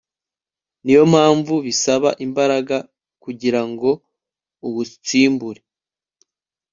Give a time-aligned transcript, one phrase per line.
[0.83, 2.77] niyo mpamvu bisaba imbaraga
[3.23, 3.89] kugirango
[4.67, 5.61] uwutsimbure